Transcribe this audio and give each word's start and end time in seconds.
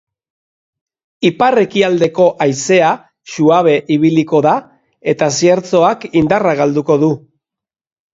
Ipar-ekialdeko 1.29 2.23
haizea 2.45 2.87
suabe 3.33 3.75
ibiliko 3.97 4.41
da 4.47 4.55
eta 5.13 5.29
ziertzoak 5.37 6.07
indarra 6.23 6.55
galduko 6.63 6.97
du. 7.05 7.11